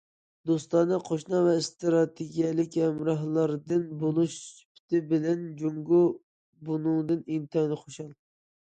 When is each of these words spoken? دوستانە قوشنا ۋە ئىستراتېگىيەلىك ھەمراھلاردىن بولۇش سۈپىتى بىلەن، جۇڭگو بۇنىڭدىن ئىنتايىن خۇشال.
دوستانە 0.51 0.97
قوشنا 1.09 1.41
ۋە 1.47 1.51
ئىستراتېگىيەلىك 1.57 2.77
ھەمراھلاردىن 2.85 3.87
بولۇش 4.05 4.39
سۈپىتى 4.47 5.03
بىلەن، 5.13 5.45
جۇڭگو 5.63 6.05
بۇنىڭدىن 6.71 7.25
ئىنتايىن 7.37 7.81
خۇشال. 7.87 8.13